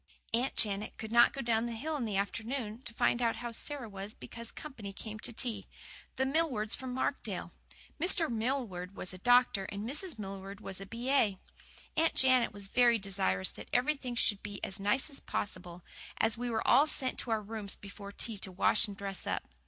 Aunt 0.33 0.55
Janet 0.55 0.97
could 0.97 1.11
not 1.11 1.31
go 1.31 1.41
down 1.41 1.67
the 1.67 1.73
hill 1.75 1.95
in 1.95 2.05
the 2.05 2.17
afternoon 2.17 2.81
to 2.85 2.93
find 2.95 3.21
out 3.21 3.35
how 3.35 3.51
Sara 3.51 3.87
was 3.87 4.15
because 4.15 4.51
company 4.51 4.91
came 4.91 5.19
to 5.19 5.31
tea 5.31 5.67
the 6.15 6.25
Millwards 6.25 6.73
from 6.73 6.91
Markdale. 6.91 7.53
Mr. 7.99 8.27
Millward 8.27 8.95
was 8.95 9.13
a 9.13 9.19
doctor, 9.19 9.65
and 9.65 9.87
Mrs. 9.87 10.17
Millward 10.17 10.59
was 10.59 10.81
a 10.81 10.87
B.A. 10.87 11.37
Aunt 11.95 12.15
Janet 12.15 12.51
was 12.51 12.65
very 12.67 12.97
desirous 12.97 13.51
that 13.51 13.69
everything 13.71 14.15
should 14.15 14.41
be 14.41 14.59
as 14.63 14.79
nice 14.79 15.07
as 15.11 15.19
possible, 15.19 15.83
and 16.17 16.35
we 16.35 16.49
were 16.49 16.67
all 16.67 16.87
sent 16.87 17.19
to 17.19 17.29
our 17.29 17.41
rooms 17.43 17.75
before 17.75 18.11
tea 18.11 18.39
to 18.39 18.51
wash 18.51 18.87
and 18.87 18.97
dress 18.97 19.27
up. 19.27 19.43